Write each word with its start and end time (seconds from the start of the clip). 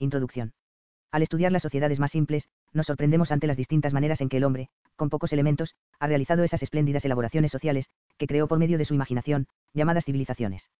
Introducción. 0.00 0.54
Al 1.12 1.22
estudiar 1.22 1.52
las 1.52 1.60
sociedades 1.60 1.98
más 1.98 2.12
simples, 2.12 2.48
nos 2.72 2.86
sorprendemos 2.86 3.32
ante 3.32 3.46
las 3.46 3.58
distintas 3.58 3.92
maneras 3.92 4.22
en 4.22 4.30
que 4.30 4.38
el 4.38 4.44
hombre, 4.44 4.70
con 4.96 5.10
pocos 5.10 5.30
elementos, 5.34 5.74
ha 5.98 6.06
realizado 6.06 6.42
esas 6.42 6.62
espléndidas 6.62 7.04
elaboraciones 7.04 7.52
sociales, 7.52 7.90
que 8.16 8.26
creó 8.26 8.48
por 8.48 8.58
medio 8.58 8.78
de 8.78 8.86
su 8.86 8.94
imaginación, 8.94 9.46
llamadas 9.74 10.06
civilizaciones. 10.06 10.70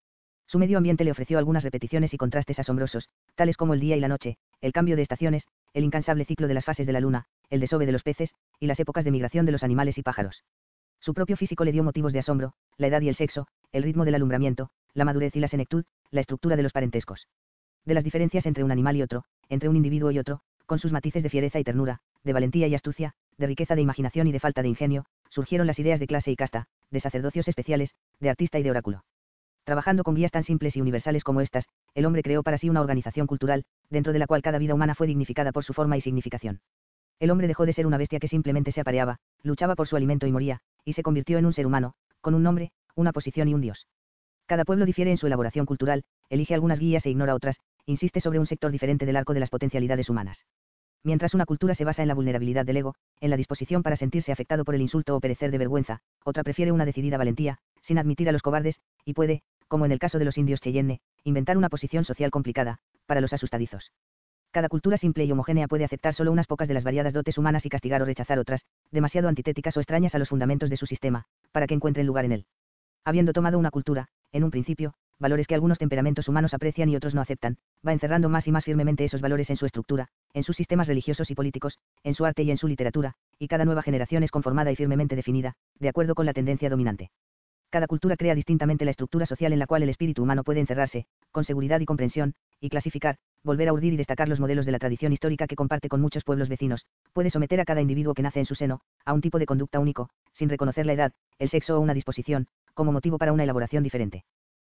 Su 0.47 0.59
medio 0.59 0.79
ambiente 0.79 1.05
le 1.05 1.11
ofreció 1.11 1.37
algunas 1.37 1.65
repeticiones 1.65 2.15
y 2.15 2.17
contrastes 2.17 2.61
asombrosos, 2.61 3.11
tales 3.35 3.59
como 3.59 3.75
el 3.75 3.81
día 3.81 3.95
y 3.95 4.01
la 4.01 4.09
noche, 4.09 4.39
el 4.63 4.73
cambio 4.73 4.97
de 4.97 5.03
estaciones, 5.03 5.45
el 5.75 5.85
incansable 5.85 6.25
ciclo 6.25 6.49
de 6.49 6.55
las 6.55 6.65
fases 6.65 6.87
de 6.87 6.93
la 6.95 7.01
luna, 7.01 7.27
el 7.51 7.61
desove 7.61 7.85
de 7.85 7.93
los 7.93 8.03
peces, 8.03 8.35
y 8.59 8.69
las 8.69 8.81
épocas 8.81 9.05
de 9.05 9.11
migración 9.11 9.45
de 9.45 9.53
los 9.53 9.63
animales 9.63 9.99
y 9.99 10.03
pájaros. 10.03 10.45
Su 10.99 11.13
propio 11.13 11.37
físico 11.37 11.65
le 11.65 11.73
dio 11.73 11.85
motivos 11.85 12.15
de 12.15 12.21
asombro, 12.21 12.55
la 12.79 12.87
edad 12.87 13.03
y 13.03 13.11
el 13.11 13.17
sexo, 13.17 13.49
el 13.71 13.83
ritmo 13.83 14.07
del 14.07 14.15
alumbramiento, 14.15 14.71
la 14.95 15.05
madurez 15.05 15.37
y 15.37 15.41
la 15.41 15.49
senectud, 15.49 15.85
la 16.11 16.23
estructura 16.23 16.57
de 16.57 16.63
los 16.63 16.73
parentescos. 16.73 17.29
De 17.85 17.95
las 17.95 18.05
diferencias 18.05 18.47
entre 18.47 18.65
un 18.65 18.71
animal 18.71 18.97
y 18.97 19.03
otro, 19.03 19.25
entre 19.49 19.69
un 19.69 19.77
individuo 19.77 20.11
y 20.11 20.19
otro, 20.19 20.41
con 20.67 20.79
sus 20.79 20.93
matices 20.93 21.23
de 21.23 21.31
fiereza 21.31 21.59
y 21.59 21.65
ternura, 21.65 22.01
de 22.23 22.33
valentía 22.33 22.67
y 22.69 22.75
astucia, 22.75 23.15
de 23.39 23.47
riqueza 23.47 23.75
de 23.75 23.83
imaginación 23.83 24.27
y 24.27 24.33
de 24.33 24.41
falta 24.41 24.63
de 24.63 24.69
ingenio, 24.69 25.07
surgieron 25.31 25.67
las 25.67 25.79
ideas 25.79 25.99
de 25.99 26.07
clase 26.07 26.31
y 26.31 26.37
casta, 26.37 26.67
de 26.91 27.01
sacerdocios 27.01 27.49
especiales, 27.49 27.95
de 28.21 28.31
artista 28.31 28.59
y 28.59 28.63
de 28.63 28.71
oráculo. 28.71 29.05
Trabajando 29.65 30.03
con 30.05 30.15
guías 30.15 30.33
tan 30.33 30.45
simples 30.45 30.77
y 30.77 30.81
universales 30.81 31.25
como 31.25 31.41
estas, 31.41 31.67
el 31.95 32.07
hombre 32.07 32.23
creó 32.23 32.43
para 32.43 32.59
sí 32.59 32.69
una 32.69 32.81
organización 32.81 33.27
cultural, 33.27 33.65
dentro 33.89 34.13
de 34.13 34.19
la 34.19 34.27
cual 34.27 34.43
cada 34.43 34.59
vida 34.59 34.75
humana 34.75 34.95
fue 34.95 35.07
dignificada 35.07 35.53
por 35.53 35.65
su 35.65 35.73
forma 35.73 35.97
y 35.97 36.01
significación. 36.01 36.61
El 37.19 37.31
hombre 37.31 37.47
dejó 37.47 37.67
de 37.67 37.73
ser 37.73 37.87
una 37.87 37.99
bestia 37.99 38.19
que 38.19 38.29
simplemente 38.29 38.73
se 38.73 38.81
apareaba, 38.81 39.19
luchaba 39.43 39.75
por 39.75 39.87
su 39.87 39.97
alimento 39.97 40.27
y 40.27 40.33
moría, 40.33 40.61
y 40.85 40.95
se 40.95 41.03
convirtió 41.03 41.39
en 41.39 41.47
un 41.47 41.53
ser 41.53 41.67
humano, 41.67 41.95
con 42.21 42.35
un 42.35 42.43
nombre, 42.43 42.73
una 42.95 43.13
posición 43.13 43.49
y 43.49 43.55
un 43.55 43.61
dios. 43.61 43.87
Cada 44.47 44.65
pueblo 44.65 44.87
difiere 44.87 45.11
en 45.11 45.17
su 45.17 45.27
elaboración 45.27 45.67
cultural, 45.67 46.03
elige 46.29 46.55
algunas 46.55 46.79
guías 46.79 47.07
e 47.07 47.11
ignora 47.11 47.35
otras, 47.35 47.57
insiste 47.91 48.21
sobre 48.21 48.39
un 48.39 48.47
sector 48.47 48.71
diferente 48.71 49.07
del 49.07 49.17
arco 49.17 49.35
de 49.35 49.41
las 49.41 49.51
potencialidades 49.51 50.09
humanas. 50.09 50.45
Mientras 51.03 51.35
una 51.35 51.47
cultura 51.47 51.75
se 51.75 51.85
basa 51.85 52.03
en 52.03 52.09
la 52.09 52.15
vulnerabilidad 52.15 52.67
del 52.67 52.77
ego, 52.77 52.95
en 53.21 53.31
la 53.31 53.37
disposición 53.37 53.83
para 53.83 53.97
sentirse 53.97 54.33
afectado 54.33 54.65
por 54.65 54.75
el 54.75 54.83
insulto 54.83 55.17
o 55.17 55.21
perecer 55.21 55.51
de 55.51 55.59
vergüenza, 55.59 56.01
otra 56.25 56.43
prefiere 56.43 56.73
una 56.73 56.85
decidida 56.85 57.17
valentía, 57.17 57.59
sin 57.83 57.99
admitir 57.99 58.29
a 58.29 58.33
los 58.33 58.43
cobardes, 58.43 58.81
y 59.05 59.15
puede, 59.15 59.43
como 59.67 59.87
en 59.87 59.93
el 59.93 59.99
caso 59.99 60.19
de 60.19 60.27
los 60.27 60.37
indios 60.37 60.61
Cheyenne, 60.61 61.01
inventar 61.25 61.57
una 61.57 61.71
posición 61.71 62.05
social 62.05 62.31
complicada, 62.31 62.79
para 63.07 63.21
los 63.21 63.33
asustadizos. 63.33 63.93
Cada 64.51 64.69
cultura 64.69 64.99
simple 64.99 65.25
y 65.25 65.33
homogénea 65.33 65.69
puede 65.69 65.85
aceptar 65.85 66.13
solo 66.13 66.33
unas 66.33 66.47
pocas 66.47 66.69
de 66.69 66.75
las 66.75 66.85
variadas 66.85 67.13
dotes 67.13 67.39
humanas 67.39 67.65
y 67.65 67.69
castigar 67.69 68.03
o 68.03 68.05
rechazar 68.05 68.39
otras, 68.39 68.65
demasiado 68.91 69.29
antitéticas 69.29 69.77
o 69.77 69.81
extrañas 69.81 70.15
a 70.15 70.19
los 70.19 70.29
fundamentos 70.29 70.71
de 70.71 70.77
su 70.77 70.87
sistema, 70.87 71.25
para 71.53 71.67
que 71.67 71.75
encuentren 71.75 72.07
lugar 72.07 72.25
en 72.25 72.33
él. 72.33 72.47
Habiendo 73.05 73.33
tomado 73.33 73.59
una 73.59 73.71
cultura, 73.71 74.09
en 74.33 74.45
un 74.45 74.51
principio, 74.51 74.95
valores 75.19 75.47
que 75.47 75.55
algunos 75.55 75.79
temperamentos 75.79 76.29
humanos 76.29 76.55
aprecian 76.55 76.89
y 76.89 76.97
otros 76.97 77.15
no 77.15 77.21
aceptan, 77.21 77.57
va 77.87 77.93
encerrando 77.93 78.29
más 78.29 78.47
y 78.47 78.53
más 78.53 78.65
firmemente 78.65 79.05
esos 79.05 79.21
valores 79.21 79.51
en 79.51 79.57
su 79.57 79.67
estructura, 79.67 80.09
en 80.33 80.43
sus 80.43 80.57
sistemas 80.57 80.89
religiosos 80.89 81.31
y 81.31 81.35
políticos, 81.35 81.79
en 82.05 82.15
su 82.15 82.25
arte 82.25 82.43
y 82.43 82.51
en 82.51 82.57
su 82.57 82.69
literatura, 82.69 83.15
y 83.39 83.49
cada 83.49 83.65
nueva 83.65 83.83
generación 83.83 84.23
es 84.23 84.31
conformada 84.31 84.71
y 84.71 84.77
firmemente 84.77 85.17
definida, 85.17 85.55
de 85.79 85.89
acuerdo 85.89 86.15
con 86.15 86.27
la 86.27 86.33
tendencia 86.33 86.71
dominante. 86.71 87.11
Cada 87.71 87.87
cultura 87.87 88.17
crea 88.17 88.35
distintamente 88.35 88.85
la 88.85 88.91
estructura 88.91 89.27
social 89.27 89.53
en 89.53 89.61
la 89.61 89.67
cual 89.67 89.83
el 89.83 89.91
espíritu 89.91 90.23
humano 90.23 90.43
puede 90.43 90.61
encerrarse, 90.61 91.07
con 91.31 91.45
seguridad 91.45 91.81
y 91.81 91.87
comprensión, 91.87 92.35
y 92.61 92.69
clasificar, 92.69 93.17
volver 93.45 93.69
a 93.69 93.73
urdir 93.73 93.95
y 93.95 93.97
destacar 93.97 94.29
los 94.29 94.41
modelos 94.41 94.67
de 94.67 94.73
la 94.73 94.79
tradición 94.79 95.13
histórica 95.13 95.47
que 95.47 95.57
comparte 95.57 95.89
con 95.89 96.01
muchos 96.01 96.25
pueblos 96.25 96.49
vecinos, 96.49 96.85
puede 97.13 97.31
someter 97.31 97.61
a 97.61 97.65
cada 97.65 97.81
individuo 97.81 98.13
que 98.13 98.23
nace 98.23 98.41
en 98.41 98.47
su 98.47 98.55
seno, 98.55 98.81
a 99.05 99.13
un 99.13 99.21
tipo 99.21 99.39
de 99.39 99.47
conducta 99.47 99.79
único, 99.79 100.11
sin 100.35 100.49
reconocer 100.49 100.85
la 100.85 100.93
edad, 100.93 101.13
el 101.39 101.49
sexo 101.49 101.77
o 101.77 101.81
una 101.81 101.95
disposición, 101.95 102.49
como 102.75 102.93
motivo 102.93 103.19
para 103.19 103.33
una 103.33 103.45
elaboración 103.45 103.83
diferente. 103.83 104.25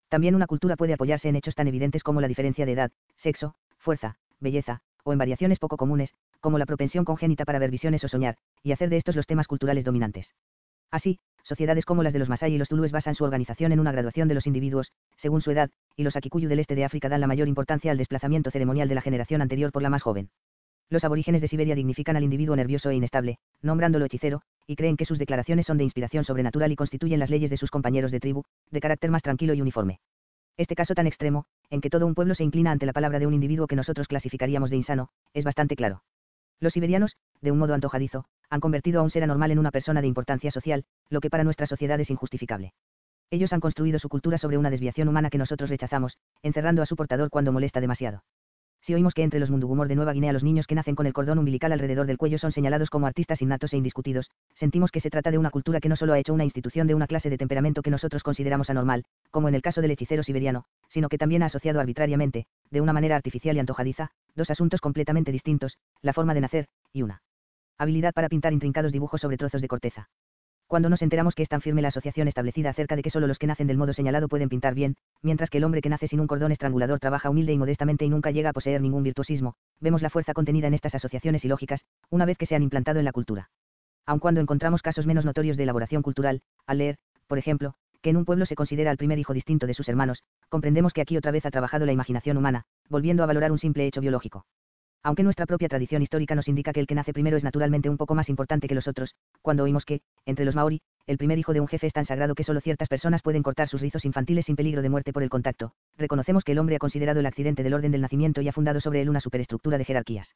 También 0.09 0.35
una 0.35 0.47
cultura 0.47 0.75
puede 0.75 0.93
apoyarse 0.93 1.29
en 1.29 1.35
hechos 1.35 1.55
tan 1.55 1.67
evidentes 1.67 2.03
como 2.03 2.21
la 2.21 2.27
diferencia 2.27 2.65
de 2.65 2.73
edad, 2.73 2.91
sexo, 3.17 3.55
fuerza, 3.77 4.17
belleza, 4.39 4.81
o 5.03 5.13
en 5.13 5.19
variaciones 5.19 5.59
poco 5.59 5.77
comunes, 5.77 6.13
como 6.39 6.57
la 6.57 6.65
propensión 6.65 7.05
congénita 7.05 7.45
para 7.45 7.59
ver 7.59 7.71
visiones 7.71 8.03
o 8.03 8.07
soñar, 8.07 8.37
y 8.63 8.71
hacer 8.71 8.89
de 8.89 8.97
estos 8.97 9.15
los 9.15 9.27
temas 9.27 9.47
culturales 9.47 9.83
dominantes. 9.83 10.33
Así, 10.91 11.19
sociedades 11.43 11.85
como 11.85 12.03
las 12.03 12.13
de 12.13 12.19
los 12.19 12.29
Masai 12.29 12.53
y 12.53 12.57
los 12.57 12.69
Zulúes 12.69 12.91
basan 12.91 13.15
su 13.15 13.23
organización 13.23 13.71
en 13.71 13.79
una 13.79 13.91
graduación 13.91 14.27
de 14.27 14.35
los 14.35 14.47
individuos, 14.47 14.91
según 15.17 15.41
su 15.41 15.51
edad, 15.51 15.69
y 15.95 16.03
los 16.03 16.15
Akikuyu 16.15 16.49
del 16.49 16.59
este 16.59 16.75
de 16.75 16.85
África 16.85 17.09
dan 17.09 17.21
la 17.21 17.27
mayor 17.27 17.47
importancia 17.47 17.91
al 17.91 17.97
desplazamiento 17.97 18.51
ceremonial 18.51 18.89
de 18.89 18.95
la 18.95 19.01
generación 19.01 19.41
anterior 19.41 19.71
por 19.71 19.81
la 19.81 19.89
más 19.89 20.01
joven. 20.01 20.29
Los 20.89 21.03
aborígenes 21.03 21.41
de 21.41 21.47
Siberia 21.47 21.75
dignifican 21.75 22.15
al 22.15 22.23
individuo 22.23 22.55
nervioso 22.55 22.89
e 22.89 22.95
inestable, 22.95 23.37
nombrándolo 23.61 24.05
hechicero, 24.05 24.41
y 24.67 24.75
creen 24.75 24.97
que 24.97 25.05
sus 25.05 25.19
declaraciones 25.19 25.65
son 25.65 25.77
de 25.77 25.83
inspiración 25.83 26.23
sobrenatural 26.23 26.71
y 26.71 26.75
constituyen 26.75 27.19
las 27.19 27.29
leyes 27.29 27.49
de 27.49 27.57
sus 27.57 27.71
compañeros 27.71 28.11
de 28.11 28.19
tribu, 28.19 28.43
de 28.71 28.81
carácter 28.81 29.11
más 29.11 29.21
tranquilo 29.21 29.53
y 29.53 29.61
uniforme. 29.61 29.99
Este 30.57 30.75
caso 30.75 30.95
tan 30.95 31.07
extremo, 31.07 31.45
en 31.69 31.81
que 31.81 31.89
todo 31.89 32.05
un 32.07 32.15
pueblo 32.15 32.35
se 32.35 32.43
inclina 32.43 32.71
ante 32.71 32.85
la 32.85 32.93
palabra 32.93 33.19
de 33.19 33.27
un 33.27 33.33
individuo 33.33 33.67
que 33.67 33.75
nosotros 33.75 34.07
clasificaríamos 34.07 34.69
de 34.69 34.77
insano, 34.77 35.09
es 35.33 35.43
bastante 35.43 35.75
claro. 35.75 36.03
Los 36.59 36.73
siberianos, 36.73 37.17
de 37.41 37.51
un 37.51 37.57
modo 37.57 37.73
antojadizo, 37.73 38.25
han 38.49 38.61
convertido 38.61 39.01
a 39.01 39.03
un 39.03 39.09
ser 39.09 39.23
anormal 39.23 39.51
en 39.51 39.59
una 39.59 39.71
persona 39.71 40.01
de 40.01 40.07
importancia 40.07 40.51
social, 40.51 40.85
lo 41.09 41.19
que 41.19 41.29
para 41.29 41.43
nuestra 41.43 41.67
sociedad 41.67 41.99
es 41.99 42.09
injustificable. 42.09 42.73
Ellos 43.31 43.53
han 43.53 43.59
construido 43.59 43.99
su 43.99 44.07
cultura 44.07 44.37
sobre 44.37 44.57
una 44.57 44.69
desviación 44.69 45.07
humana 45.07 45.29
que 45.29 45.37
nosotros 45.37 45.69
rechazamos, 45.69 46.17
encerrando 46.41 46.81
a 46.81 46.85
su 46.85 46.95
portador 46.95 47.29
cuando 47.29 47.51
molesta 47.51 47.81
demasiado. 47.81 48.23
Si 48.85 48.93
oímos 48.93 49.15
que 49.15 49.23
entre 49.23 49.39
los 49.39 49.49
Mundugumor 49.49 49.87
de 49.87 49.95
Nueva 49.95 50.13
Guinea 50.13 50.31
los 50.31 50.43
niños 50.43 50.67
que 50.67 50.75
nacen 50.75 50.93
con 50.93 51.07
el 51.07 51.13
cordón 51.13 51.39
umbilical 51.39 51.71
alrededor 51.71 52.05
del 52.05 52.19
cuello 52.19 52.37
son 52.37 52.51
señalados 52.51 52.91
como 52.91 53.07
artistas 53.07 53.41
innatos 53.41 53.73
e 53.73 53.77
indiscutidos, 53.77 54.29
sentimos 54.53 54.91
que 54.91 54.99
se 54.99 55.09
trata 55.09 55.31
de 55.31 55.39
una 55.39 55.49
cultura 55.49 55.79
que 55.79 55.89
no 55.89 55.95
solo 55.95 56.13
ha 56.13 56.19
hecho 56.19 56.35
una 56.35 56.43
institución 56.43 56.85
de 56.85 56.93
una 56.93 57.07
clase 57.07 57.31
de 57.31 57.39
temperamento 57.39 57.81
que 57.81 57.89
nosotros 57.89 58.21
consideramos 58.21 58.69
anormal, 58.69 59.03
como 59.31 59.49
en 59.49 59.55
el 59.55 59.63
caso 59.63 59.81
del 59.81 59.89
hechicero 59.89 60.21
siberiano, 60.21 60.65
sino 60.89 61.09
que 61.09 61.17
también 61.17 61.41
ha 61.41 61.47
asociado 61.47 61.79
arbitrariamente, 61.79 62.45
de 62.69 62.81
una 62.81 62.93
manera 62.93 63.15
artificial 63.15 63.55
y 63.55 63.59
antojadiza, 63.59 64.11
dos 64.35 64.51
asuntos 64.51 64.81
completamente 64.81 65.31
distintos, 65.31 65.79
la 66.03 66.13
forma 66.13 66.35
de 66.35 66.41
nacer, 66.41 66.67
y 66.93 67.01
una 67.01 67.23
habilidad 67.79 68.13
para 68.13 68.29
pintar 68.29 68.53
intrincados 68.53 68.91
dibujos 68.91 69.19
sobre 69.19 69.37
trozos 69.37 69.63
de 69.63 69.67
corteza. 69.67 70.09
Cuando 70.67 70.89
nos 70.89 71.03
enteramos 71.03 71.35
que 71.35 71.43
es 71.43 71.49
tan 71.49 71.61
firme 71.61 71.83
la 71.83 71.89
asociación 71.89 72.27
establecida 72.27 72.71
acerca 72.71 72.95
de 72.95 73.03
que 73.03 73.11
solo 73.11 73.27
los 73.27 73.37
que 73.37 73.45
nacen 73.45 73.67
del 73.67 73.77
modo 73.77 73.93
señalado 73.93 74.27
pueden 74.27 74.49
pintar 74.49 74.73
bien, 74.73 74.95
mientras 75.21 75.51
que 75.51 75.59
el 75.59 75.63
hombre 75.63 75.81
que 75.81 75.89
nace 75.89 76.07
sin 76.07 76.19
un 76.19 76.25
cordón 76.25 76.51
estrangulador 76.51 76.99
trabaja 76.99 77.29
humilde 77.29 77.53
y 77.53 77.57
modestamente 77.59 78.03
y 78.03 78.09
nunca 78.09 78.31
llega 78.31 78.49
a 78.49 78.53
poseer 78.53 78.81
ningún 78.81 79.03
virtuosismo, 79.03 79.55
vemos 79.79 80.01
la 80.01 80.09
fuerza 80.09 80.33
contenida 80.33 80.67
en 80.67 80.73
estas 80.73 80.95
asociaciones 80.95 81.45
ilógicas, 81.45 81.85
una 82.09 82.25
vez 82.25 82.37
que 82.39 82.47
se 82.47 82.55
han 82.55 82.63
implantado 82.63 82.97
en 82.97 83.05
la 83.05 83.11
cultura. 83.11 83.49
Aun 84.07 84.19
cuando 84.19 84.41
encontramos 84.41 84.81
casos 84.81 85.05
menos 85.05 85.23
notorios 85.23 85.55
de 85.55 85.63
elaboración 85.63 86.01
cultural, 86.01 86.41
al 86.65 86.79
leer, 86.79 86.97
por 87.27 87.37
ejemplo, 87.37 87.75
que 88.01 88.09
en 88.09 88.17
un 88.17 88.25
pueblo 88.25 88.47
se 88.47 88.55
considera 88.55 88.89
al 88.89 88.97
primer 88.97 89.19
hijo 89.19 89.33
distinto 89.33 89.67
de 89.67 89.75
sus 89.75 89.87
hermanos, 89.87 90.23
comprendemos 90.49 90.93
que 90.93 91.01
aquí 91.01 91.15
otra 91.15 91.31
vez 91.31 91.45
ha 91.45 91.51
trabajado 91.51 91.85
la 91.85 91.91
imaginación 91.91 92.37
humana, 92.37 92.65
volviendo 92.89 93.23
a 93.23 93.27
valorar 93.27 93.51
un 93.51 93.59
simple 93.59 93.85
hecho 93.85 94.01
biológico 94.01 94.45
aunque 95.05 95.21
nuestra 95.21 95.45
propia 95.45 95.69
tradición 95.69 96.01
histórica 96.01 96.33
nos 96.33 96.47
indica 96.47 96.73
que 96.73 96.79
el 96.79 96.87
que 96.87 96.95
nace 96.95 97.13
primero 97.13 97.37
es 97.37 97.43
naturalmente 97.43 97.91
un 97.91 97.97
poco 97.97 98.15
más 98.15 98.27
importante 98.27 98.67
que 98.67 98.73
los 98.73 98.87
otros, 98.87 99.13
cuando 99.43 99.63
oímos 99.63 99.85
que, 99.85 100.01
entre 100.25 100.45
los 100.45 100.55
maori, 100.55 100.81
el 101.05 101.19
primer 101.19 101.37
hijo 101.37 101.53
de 101.53 101.59
un 101.59 101.67
jefe 101.67 101.85
es 101.85 101.93
tan 101.93 102.07
sagrado 102.07 102.33
que 102.33 102.43
solo 102.43 102.59
ciertas 102.59 102.89
personas 102.89 103.21
pueden 103.21 103.43
cortar 103.43 103.67
sus 103.67 103.81
rizos 103.81 104.03
infantiles 104.03 104.45
sin 104.45 104.55
peligro 104.55 104.81
de 104.81 104.89
muerte 104.89 105.13
por 105.13 105.21
el 105.21 105.29
contacto, 105.29 105.73
reconocemos 105.95 106.43
que 106.43 106.53
el 106.53 106.57
hombre 106.57 106.77
ha 106.77 106.79
considerado 106.79 107.19
el 107.19 107.27
accidente 107.27 107.61
del 107.61 107.75
orden 107.75 107.91
del 107.91 108.01
nacimiento 108.01 108.41
y 108.41 108.47
ha 108.47 108.51
fundado 108.51 108.81
sobre 108.81 108.99
él 108.99 109.09
una 109.11 109.19
superestructura 109.19 109.77
de 109.77 109.85
jerarquías. 109.85 110.33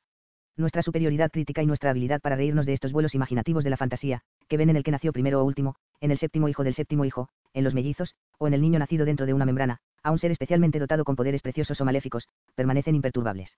Nuestra 0.56 0.84
superioridad 0.84 1.32
crítica 1.32 1.64
y 1.64 1.66
nuestra 1.66 1.90
habilidad 1.90 2.22
para 2.22 2.36
reírnos 2.36 2.68
de 2.68 2.74
estos 2.74 2.92
vuelos 2.92 3.16
imaginativos 3.16 3.64
de 3.64 3.72
la 3.72 3.78
fantasía, 3.78 4.22
que 4.48 4.58
ven 4.58 4.70
en 4.70 4.76
el 4.76 4.84
que 4.84 4.92
nació 4.92 5.12
primero 5.12 5.42
o 5.42 5.46
último, 5.46 5.78
en 6.00 6.12
el 6.12 6.20
séptimo 6.20 6.48
hijo 6.48 6.64
del 6.64 6.76
séptimo 6.76 7.06
hijo, 7.06 7.30
en 7.56 7.64
los 7.64 7.74
mellizos, 7.74 8.14
o 8.38 8.46
en 8.46 8.54
el 8.54 8.62
niño 8.62 8.78
nacido 8.78 9.06
dentro 9.06 9.26
de 9.26 9.34
una 9.34 9.46
membrana, 9.46 9.80
a 10.04 10.12
un 10.12 10.20
ser 10.20 10.30
especialmente 10.30 10.78
dotado 10.78 11.06
con 11.06 11.16
poderes 11.16 11.42
preciosos 11.42 11.82
o 11.82 11.86
maléficos, 11.86 12.28
permanecen 12.54 12.94
imperturbables. 12.94 13.58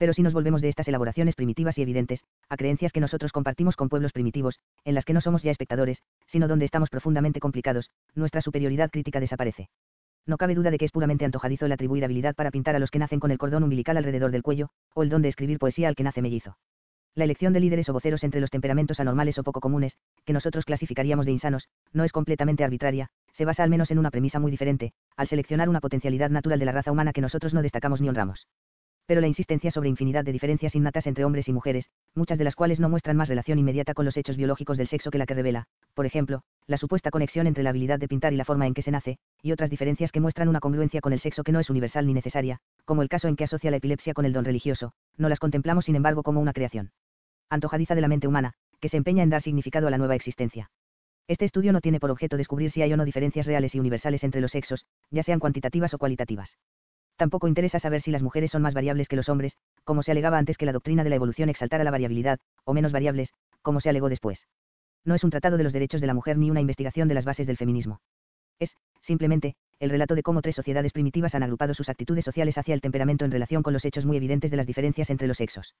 Pero 0.00 0.14
si 0.14 0.22
nos 0.22 0.32
volvemos 0.32 0.62
de 0.62 0.70
estas 0.70 0.88
elaboraciones 0.88 1.34
primitivas 1.34 1.76
y 1.76 1.82
evidentes, 1.82 2.20
a 2.48 2.56
creencias 2.56 2.90
que 2.90 3.00
nosotros 3.00 3.32
compartimos 3.32 3.76
con 3.76 3.90
pueblos 3.90 4.12
primitivos, 4.12 4.58
en 4.86 4.94
las 4.94 5.04
que 5.04 5.12
no 5.12 5.20
somos 5.20 5.42
ya 5.42 5.50
espectadores, 5.50 6.02
sino 6.26 6.48
donde 6.48 6.64
estamos 6.64 6.88
profundamente 6.88 7.38
complicados, 7.38 7.90
nuestra 8.14 8.40
superioridad 8.40 8.90
crítica 8.90 9.20
desaparece. 9.20 9.68
No 10.24 10.38
cabe 10.38 10.54
duda 10.54 10.70
de 10.70 10.78
que 10.78 10.86
es 10.86 10.90
puramente 10.90 11.26
antojadizo 11.26 11.66
el 11.66 11.72
atribuir 11.72 12.02
habilidad 12.02 12.34
para 12.34 12.50
pintar 12.50 12.76
a 12.76 12.78
los 12.78 12.90
que 12.90 12.98
nacen 12.98 13.20
con 13.20 13.30
el 13.30 13.36
cordón 13.36 13.62
umbilical 13.62 13.98
alrededor 13.98 14.30
del 14.30 14.42
cuello, 14.42 14.70
o 14.94 15.02
el 15.02 15.10
don 15.10 15.20
de 15.20 15.28
escribir 15.28 15.58
poesía 15.58 15.88
al 15.88 15.96
que 15.96 16.02
nace 16.02 16.22
mellizo. 16.22 16.56
La 17.14 17.24
elección 17.24 17.52
de 17.52 17.60
líderes 17.60 17.90
o 17.90 17.92
voceros 17.92 18.24
entre 18.24 18.40
los 18.40 18.48
temperamentos 18.48 19.00
anormales 19.00 19.38
o 19.38 19.42
poco 19.42 19.60
comunes, 19.60 19.98
que 20.24 20.32
nosotros 20.32 20.64
clasificaríamos 20.64 21.26
de 21.26 21.32
insanos, 21.32 21.68
no 21.92 22.04
es 22.04 22.12
completamente 22.12 22.64
arbitraria, 22.64 23.10
se 23.34 23.44
basa 23.44 23.64
al 23.64 23.68
menos 23.68 23.90
en 23.90 23.98
una 23.98 24.10
premisa 24.10 24.38
muy 24.38 24.50
diferente, 24.50 24.94
al 25.18 25.28
seleccionar 25.28 25.68
una 25.68 25.80
potencialidad 25.80 26.30
natural 26.30 26.58
de 26.58 26.64
la 26.64 26.72
raza 26.72 26.90
humana 26.90 27.12
que 27.12 27.20
nosotros 27.20 27.52
no 27.52 27.60
destacamos 27.60 28.00
ni 28.00 28.08
honramos 28.08 28.46
Pero 29.10 29.20
la 29.20 29.26
insistencia 29.26 29.72
sobre 29.72 29.88
infinidad 29.88 30.24
de 30.24 30.30
diferencias 30.30 30.76
innatas 30.76 31.04
entre 31.08 31.24
hombres 31.24 31.48
y 31.48 31.52
mujeres, 31.52 31.90
muchas 32.14 32.38
de 32.38 32.44
las 32.44 32.54
cuales 32.54 32.78
no 32.78 32.88
muestran 32.88 33.16
más 33.16 33.28
relación 33.28 33.58
inmediata 33.58 33.92
con 33.92 34.04
los 34.04 34.16
hechos 34.16 34.36
biológicos 34.36 34.78
del 34.78 34.86
sexo 34.86 35.10
que 35.10 35.18
la 35.18 35.26
que 35.26 35.34
revela, 35.34 35.64
por 35.94 36.06
ejemplo, 36.06 36.42
la 36.68 36.76
supuesta 36.76 37.10
conexión 37.10 37.48
entre 37.48 37.64
la 37.64 37.70
habilidad 37.70 37.98
de 37.98 38.06
pintar 38.06 38.32
y 38.32 38.36
la 38.36 38.44
forma 38.44 38.68
en 38.68 38.72
que 38.72 38.82
se 38.82 38.92
nace, 38.92 39.18
y 39.42 39.50
otras 39.50 39.68
diferencias 39.68 40.12
que 40.12 40.20
muestran 40.20 40.46
una 40.46 40.60
congruencia 40.60 41.00
con 41.00 41.12
el 41.12 41.18
sexo 41.18 41.42
que 41.42 41.50
no 41.50 41.58
es 41.58 41.68
universal 41.70 42.06
ni 42.06 42.14
necesaria, 42.14 42.60
como 42.84 43.02
el 43.02 43.08
caso 43.08 43.26
en 43.26 43.34
que 43.34 43.42
asocia 43.42 43.72
la 43.72 43.78
epilepsia 43.78 44.14
con 44.14 44.26
el 44.26 44.32
don 44.32 44.44
religioso, 44.44 44.92
no 45.16 45.28
las 45.28 45.40
contemplamos 45.40 45.86
sin 45.86 45.96
embargo 45.96 46.22
como 46.22 46.38
una 46.38 46.52
creación 46.52 46.92
antojadiza 47.48 47.96
de 47.96 48.02
la 48.02 48.06
mente 48.06 48.28
humana, 48.28 48.52
que 48.80 48.90
se 48.90 48.96
empeña 48.96 49.24
en 49.24 49.30
dar 49.30 49.42
significado 49.42 49.88
a 49.88 49.90
la 49.90 49.98
nueva 49.98 50.14
existencia. 50.14 50.70
Este 51.26 51.46
estudio 51.46 51.72
no 51.72 51.80
tiene 51.80 51.98
por 51.98 52.12
objeto 52.12 52.36
descubrir 52.36 52.70
si 52.70 52.82
hay 52.82 52.92
o 52.92 52.96
no 52.96 53.04
diferencias 53.04 53.46
reales 53.46 53.74
y 53.74 53.80
universales 53.80 54.22
entre 54.22 54.40
los 54.40 54.52
sexos, 54.52 54.86
ya 55.10 55.24
sean 55.24 55.40
cuantitativas 55.40 55.94
o 55.94 55.98
cualitativas. 55.98 56.56
Tampoco 57.20 57.48
interesa 57.48 57.78
saber 57.78 58.00
si 58.00 58.10
las 58.10 58.22
mujeres 58.22 58.50
son 58.50 58.62
más 58.62 58.72
variables 58.72 59.06
que 59.06 59.14
los 59.14 59.28
hombres, 59.28 59.52
como 59.84 60.02
se 60.02 60.10
alegaba 60.10 60.38
antes 60.38 60.56
que 60.56 60.64
la 60.64 60.72
doctrina 60.72 61.04
de 61.04 61.10
la 61.10 61.16
evolución 61.16 61.50
exaltara 61.50 61.84
la 61.84 61.90
variabilidad, 61.90 62.38
o 62.64 62.72
menos 62.72 62.92
variables, 62.92 63.28
como 63.60 63.82
se 63.82 63.90
alegó 63.90 64.08
después. 64.08 64.46
No 65.04 65.14
es 65.14 65.22
un 65.22 65.28
tratado 65.28 65.58
de 65.58 65.64
los 65.64 65.74
derechos 65.74 66.00
de 66.00 66.06
la 66.06 66.14
mujer 66.14 66.38
ni 66.38 66.50
una 66.50 66.62
investigación 66.62 67.08
de 67.08 67.14
las 67.14 67.26
bases 67.26 67.46
del 67.46 67.58
feminismo. 67.58 68.00
Es, 68.58 68.74
simplemente, 69.02 69.56
el 69.80 69.90
relato 69.90 70.14
de 70.14 70.22
cómo 70.22 70.40
tres 70.40 70.56
sociedades 70.56 70.94
primitivas 70.94 71.34
han 71.34 71.42
agrupado 71.42 71.74
sus 71.74 71.90
actitudes 71.90 72.24
sociales 72.24 72.56
hacia 72.56 72.72
el 72.72 72.80
temperamento 72.80 73.26
en 73.26 73.32
relación 73.32 73.62
con 73.62 73.74
los 73.74 73.84
hechos 73.84 74.06
muy 74.06 74.16
evidentes 74.16 74.50
de 74.50 74.56
las 74.56 74.66
diferencias 74.66 75.10
entre 75.10 75.28
los 75.28 75.36
sexos. 75.36 75.74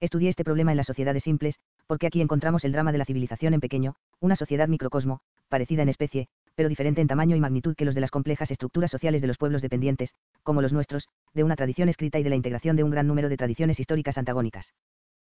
Estudié 0.00 0.30
este 0.30 0.42
problema 0.42 0.70
en 0.70 0.78
las 0.78 0.86
sociedades 0.86 1.22
simples, 1.22 1.56
porque 1.86 2.06
aquí 2.06 2.22
encontramos 2.22 2.64
el 2.64 2.72
drama 2.72 2.92
de 2.92 2.98
la 2.98 3.04
civilización 3.04 3.52
en 3.52 3.60
pequeño, 3.60 3.96
una 4.20 4.36
sociedad 4.36 4.68
microcosmo, 4.68 5.20
parecida 5.50 5.82
en 5.82 5.90
especie, 5.90 6.28
pero 6.58 6.68
diferente 6.68 7.00
en 7.00 7.06
tamaño 7.06 7.36
y 7.36 7.40
magnitud 7.40 7.76
que 7.76 7.84
los 7.84 7.94
de 7.94 8.00
las 8.00 8.10
complejas 8.10 8.50
estructuras 8.50 8.90
sociales 8.90 9.20
de 9.20 9.28
los 9.28 9.38
pueblos 9.38 9.62
dependientes, 9.62 10.10
como 10.42 10.60
los 10.60 10.72
nuestros, 10.72 11.06
de 11.32 11.44
una 11.44 11.54
tradición 11.54 11.88
escrita 11.88 12.18
y 12.18 12.24
de 12.24 12.30
la 12.30 12.34
integración 12.34 12.74
de 12.74 12.82
un 12.82 12.90
gran 12.90 13.06
número 13.06 13.28
de 13.28 13.36
tradiciones 13.36 13.78
históricas 13.78 14.18
antagónicas. 14.18 14.74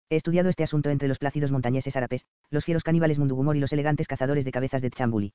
He 0.08 0.16
estudiado 0.16 0.48
este 0.48 0.64
asunto 0.64 0.88
entre 0.88 1.08
los 1.08 1.18
plácidos 1.18 1.50
montañeses 1.50 1.94
árabes, 1.94 2.24
los 2.48 2.64
fieros 2.64 2.82
caníbales 2.82 3.18
mundugumor 3.18 3.54
y 3.54 3.60
los 3.60 3.70
elegantes 3.70 4.06
cazadores 4.06 4.46
de 4.46 4.50
cabezas 4.50 4.80
de 4.80 4.88
Chambuli. 4.88 5.34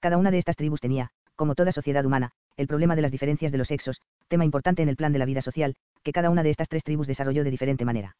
Cada 0.00 0.16
una 0.16 0.30
de 0.30 0.38
estas 0.38 0.56
tribus 0.56 0.80
tenía, 0.80 1.10
como 1.36 1.54
toda 1.54 1.72
sociedad 1.72 2.06
humana, 2.06 2.30
el 2.56 2.66
problema 2.66 2.96
de 2.96 3.02
las 3.02 3.12
diferencias 3.12 3.52
de 3.52 3.58
los 3.58 3.68
sexos, 3.68 4.00
tema 4.28 4.46
importante 4.46 4.80
en 4.80 4.88
el 4.88 4.96
plan 4.96 5.12
de 5.12 5.18
la 5.18 5.26
vida 5.26 5.42
social, 5.42 5.76
que 6.02 6.12
cada 6.14 6.30
una 6.30 6.42
de 6.42 6.52
estas 6.52 6.70
tres 6.70 6.84
tribus 6.84 7.06
desarrolló 7.06 7.44
de 7.44 7.50
diferente 7.50 7.84
manera. 7.84 8.16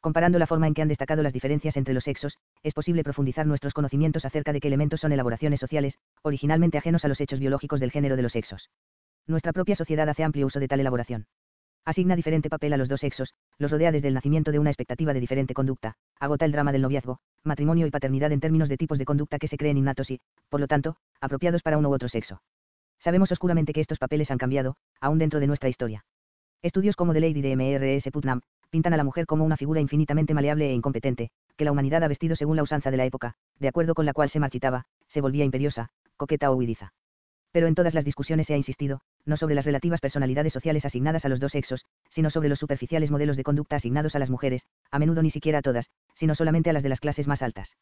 Comparando 0.00 0.38
la 0.38 0.46
forma 0.46 0.66
en 0.66 0.72
que 0.72 0.80
han 0.80 0.88
destacado 0.88 1.22
las 1.22 1.34
diferencias 1.34 1.76
entre 1.76 1.92
los 1.92 2.04
sexos, 2.04 2.38
es 2.62 2.72
posible 2.72 3.04
profundizar 3.04 3.46
nuestros 3.46 3.74
conocimientos 3.74 4.24
acerca 4.24 4.52
de 4.52 4.60
qué 4.60 4.68
elementos 4.68 5.00
son 5.00 5.12
elaboraciones 5.12 5.60
sociales, 5.60 5.98
originalmente 6.22 6.78
ajenos 6.78 7.04
a 7.04 7.08
los 7.08 7.20
hechos 7.20 7.38
biológicos 7.38 7.80
del 7.80 7.90
género 7.90 8.16
de 8.16 8.22
los 8.22 8.32
sexos. 8.32 8.70
Nuestra 9.26 9.52
propia 9.52 9.76
sociedad 9.76 10.08
hace 10.08 10.24
amplio 10.24 10.46
uso 10.46 10.58
de 10.58 10.68
tal 10.68 10.80
elaboración. 10.80 11.26
Asigna 11.84 12.16
diferente 12.16 12.48
papel 12.48 12.72
a 12.72 12.76
los 12.78 12.88
dos 12.88 13.00
sexos, 13.00 13.34
los 13.58 13.70
rodea 13.70 13.92
desde 13.92 14.08
el 14.08 14.14
nacimiento 14.14 14.52
de 14.52 14.58
una 14.58 14.70
expectativa 14.70 15.12
de 15.12 15.20
diferente 15.20 15.52
conducta, 15.52 15.96
agota 16.18 16.46
el 16.46 16.52
drama 16.52 16.72
del 16.72 16.82
noviazgo, 16.82 17.18
matrimonio 17.44 17.86
y 17.86 17.90
paternidad 17.90 18.32
en 18.32 18.40
términos 18.40 18.68
de 18.68 18.78
tipos 18.78 18.98
de 18.98 19.04
conducta 19.04 19.38
que 19.38 19.48
se 19.48 19.58
creen 19.58 19.76
innatos 19.76 20.10
y, 20.10 20.20
por 20.48 20.60
lo 20.60 20.66
tanto, 20.66 20.96
apropiados 21.20 21.62
para 21.62 21.76
uno 21.76 21.90
u 21.90 21.94
otro 21.94 22.08
sexo. 22.08 22.40
Sabemos 22.98 23.32
oscuramente 23.32 23.72
que 23.72 23.80
estos 23.80 23.98
papeles 23.98 24.30
han 24.30 24.38
cambiado, 24.38 24.76
aún 25.00 25.18
dentro 25.18 25.40
de 25.40 25.46
nuestra 25.46 25.68
historia. 25.68 26.04
Estudios 26.62 26.96
como 26.96 27.14
de 27.14 27.20
Lady 27.20 27.40
de 27.40 27.52
M.R.S. 27.52 28.10
Putnam, 28.10 28.42
pintan 28.70 28.94
a 28.94 28.96
la 28.96 29.04
mujer 29.04 29.26
como 29.26 29.44
una 29.44 29.56
figura 29.56 29.80
infinitamente 29.80 30.32
maleable 30.32 30.70
e 30.70 30.74
incompetente, 30.74 31.30
que 31.56 31.64
la 31.64 31.72
humanidad 31.72 32.02
ha 32.04 32.08
vestido 32.08 32.36
según 32.36 32.56
la 32.56 32.62
usanza 32.62 32.90
de 32.90 32.96
la 32.96 33.04
época, 33.04 33.34
de 33.58 33.68
acuerdo 33.68 33.94
con 33.94 34.06
la 34.06 34.12
cual 34.12 34.30
se 34.30 34.40
marchitaba, 34.40 34.86
se 35.08 35.20
volvía 35.20 35.44
imperiosa, 35.44 35.90
coqueta 36.16 36.50
o 36.50 36.54
huidiza. 36.54 36.92
Pero 37.52 37.66
en 37.66 37.74
todas 37.74 37.94
las 37.94 38.04
discusiones 38.04 38.46
se 38.46 38.54
ha 38.54 38.56
insistido, 38.56 39.00
no 39.24 39.36
sobre 39.36 39.54
las 39.54 39.64
relativas 39.64 40.00
personalidades 40.00 40.52
sociales 40.52 40.84
asignadas 40.84 41.24
a 41.24 41.28
los 41.28 41.40
dos 41.40 41.52
sexos, 41.52 41.84
sino 42.10 42.30
sobre 42.30 42.48
los 42.48 42.60
superficiales 42.60 43.10
modelos 43.10 43.36
de 43.36 43.42
conducta 43.42 43.76
asignados 43.76 44.14
a 44.14 44.20
las 44.20 44.30
mujeres, 44.30 44.62
a 44.90 44.98
menudo 44.98 45.22
ni 45.22 45.30
siquiera 45.30 45.58
a 45.58 45.62
todas, 45.62 45.90
sino 46.14 46.34
solamente 46.34 46.70
a 46.70 46.72
las 46.72 46.82
de 46.82 46.88
las 46.88 47.00
clases 47.00 47.26
más 47.26 47.42
altas. 47.42 47.76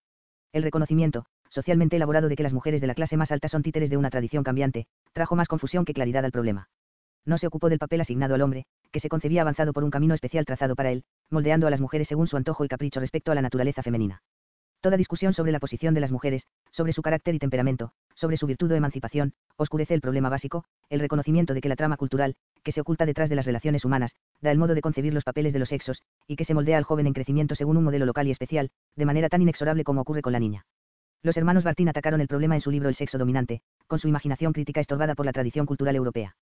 El 0.53 0.63
reconocimiento, 0.63 1.27
socialmente 1.51 1.97
elaborado 1.97 2.29
de 2.29 2.37
que 2.37 2.43
las 2.43 2.55
mujeres 2.55 2.81
de 2.81 2.87
la 2.87 2.95
clase 2.95 3.19
más 3.19 3.31
alta 3.31 3.49
son 3.49 3.63
títeres 3.63 3.91
de 3.91 3.99
una 3.99 4.11
tradición 4.11 4.43
cambiante, 4.43 4.87
trajo 5.13 5.37
más 5.37 5.49
confusión 5.49 5.85
que 5.85 5.95
claridad 5.95 6.25
al 6.25 6.33
problema. 6.33 6.69
No 7.25 7.39
se 7.39 7.47
ocupó 7.47 7.69
del 7.69 7.79
papel 7.79 8.01
asignado 8.01 8.35
al 8.35 8.43
hombre, 8.43 8.65
que 8.91 9.01
se 9.01 9.09
concebía 9.09 9.43
avanzado 9.43 9.73
por 9.73 9.85
un 9.85 9.91
camino 9.91 10.15
especial 10.15 10.45
trazado 10.45 10.75
para 10.75 10.91
él, 10.91 11.05
moldeando 11.31 11.67
a 11.67 11.71
las 11.71 11.81
mujeres 11.81 12.09
según 12.09 12.27
su 12.27 12.37
antojo 12.37 12.65
y 12.65 12.69
capricho 12.69 13.01
respecto 13.01 13.33
a 13.33 13.35
la 13.35 13.43
naturaleza 13.43 13.83
femenina. 13.83 14.23
Toda 14.81 14.97
discusión 14.97 15.35
sobre 15.35 15.51
la 15.51 15.59
posición 15.59 15.93
de 15.93 16.01
las 16.01 16.13
mujeres, 16.13 16.47
sobre 16.71 16.93
su 16.93 17.03
carácter 17.03 17.35
y 17.35 17.41
temperamento, 17.41 17.93
sobre 18.15 18.37
su 18.37 18.47
virtud 18.47 18.71
o 18.71 18.77
emancipación, 18.77 19.33
oscurece 19.57 19.95
el 19.95 20.01
problema 20.01 20.29
básico, 20.29 20.65
el 20.89 21.01
reconocimiento 21.01 21.53
de 21.53 21.61
que 21.61 21.69
la 21.69 21.75
trama 21.75 21.97
cultural, 21.97 22.37
que 22.63 22.71
se 22.71 22.81
oculta 22.81 23.05
detrás 23.05 23.29
de 23.29 23.35
las 23.35 23.47
relaciones 23.47 23.85
humanas, 23.85 24.13
da 24.41 24.53
el 24.53 24.59
modo 24.59 24.75
de 24.75 24.81
concebir 24.81 25.13
los 25.13 25.25
papeles 25.25 25.53
de 25.53 25.59
los 25.59 25.69
sexos, 25.69 26.03
y 26.29 26.37
que 26.37 26.45
se 26.45 26.55
moldea 26.55 26.79
al 26.79 26.85
joven 26.85 27.09
en 27.09 27.13
crecimiento 27.13 27.57
según 27.57 27.77
un 27.77 27.85
modelo 27.85 28.07
local 28.07 28.29
y 28.29 28.31
especial, 28.31 28.71
de 28.95 29.05
manera 29.05 29.29
tan 29.29 29.43
inexorable 29.43 29.83
como 29.83 30.03
ocurre 30.03 30.23
con 30.23 30.33
la 30.33 30.41
niña. 30.41 30.65
Los 31.23 31.37
hermanos 31.37 31.65
Bartín 31.65 31.89
atacaron 31.89 32.21
el 32.21 32.29
problema 32.29 32.55
en 32.55 32.61
su 32.61 32.71
libro 32.71 32.89
El 32.89 32.95
sexo 32.95 33.19
dominante, 33.19 33.63
con 33.89 33.99
su 33.99 34.07
imaginación 34.07 34.53
crítica 34.53 34.81
estorbada 34.81 35.17
por 35.17 35.27
la 35.27 35.33
tradición 35.33 35.67
cultural 35.67 35.97
europea. 35.97 36.37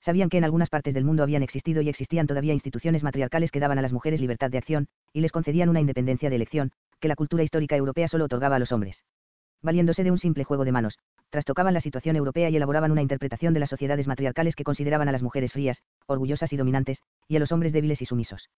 Sabían 0.00 0.28
que 0.28 0.38
en 0.38 0.44
algunas 0.44 0.70
partes 0.70 0.94
del 0.94 1.04
mundo 1.04 1.22
habían 1.22 1.42
existido 1.42 1.82
y 1.82 1.88
existían 1.88 2.26
todavía 2.26 2.54
instituciones 2.54 3.02
matriarcales 3.02 3.50
que 3.50 3.60
daban 3.60 3.78
a 3.78 3.82
las 3.82 3.92
mujeres 3.92 4.20
libertad 4.20 4.50
de 4.50 4.58
acción, 4.58 4.88
y 5.12 5.20
les 5.20 5.32
concedían 5.32 5.68
una 5.68 5.80
independencia 5.80 6.30
de 6.30 6.36
elección, 6.36 6.72
que 7.00 7.08
la 7.08 7.16
cultura 7.16 7.42
histórica 7.42 7.76
europea 7.76 8.08
solo 8.08 8.26
otorgaba 8.26 8.56
a 8.56 8.58
los 8.58 8.72
hombres. 8.72 9.02
Valiéndose 9.62 10.04
de 10.04 10.10
un 10.10 10.18
simple 10.18 10.44
juego 10.44 10.64
de 10.64 10.72
manos, 10.72 10.98
trastocaban 11.30 11.74
la 11.74 11.80
situación 11.80 12.16
europea 12.16 12.50
y 12.50 12.56
elaboraban 12.56 12.92
una 12.92 13.02
interpretación 13.02 13.52
de 13.52 13.60
las 13.60 13.70
sociedades 13.70 14.06
matriarcales 14.06 14.54
que 14.54 14.64
consideraban 14.64 15.08
a 15.08 15.12
las 15.12 15.22
mujeres 15.22 15.52
frías, 15.52 15.82
orgullosas 16.06 16.52
y 16.52 16.56
dominantes, 16.56 16.98
y 17.26 17.36
a 17.36 17.40
los 17.40 17.52
hombres 17.52 17.72
débiles 17.72 18.00
y 18.00 18.06
sumisos. 18.06 18.48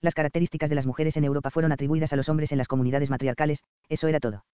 Las 0.00 0.14
características 0.14 0.68
de 0.70 0.76
las 0.76 0.86
mujeres 0.86 1.16
en 1.16 1.24
Europa 1.24 1.50
fueron 1.50 1.72
atribuidas 1.72 2.12
a 2.12 2.16
los 2.16 2.28
hombres 2.28 2.52
en 2.52 2.58
las 2.58 2.68
comunidades 2.68 3.10
matriarcales, 3.10 3.60
eso 3.88 4.08
era 4.08 4.20
todo. 4.20 4.44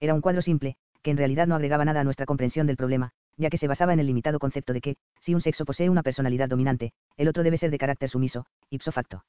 Era 0.00 0.14
un 0.14 0.20
cuadro 0.20 0.42
simple, 0.42 0.76
que 1.02 1.10
en 1.10 1.16
realidad 1.16 1.46
no 1.46 1.54
agregaba 1.54 1.84
nada 1.84 2.00
a 2.00 2.04
nuestra 2.04 2.26
comprensión 2.26 2.66
del 2.66 2.76
problema, 2.76 3.12
ya 3.38 3.48
que 3.48 3.58
se 3.58 3.68
basaba 3.68 3.92
en 3.92 4.00
el 4.00 4.06
limitado 4.06 4.38
concepto 4.38 4.72
de 4.72 4.80
que, 4.80 4.96
si 5.20 5.34
un 5.34 5.40
sexo 5.40 5.64
posee 5.64 5.88
una 5.88 6.02
personalidad 6.02 6.48
dominante, 6.48 6.92
el 7.16 7.28
otro 7.28 7.42
debe 7.42 7.56
ser 7.56 7.70
de 7.70 7.78
carácter 7.78 8.10
sumiso, 8.10 8.46
ipso 8.68 8.92
facto. 8.92 9.24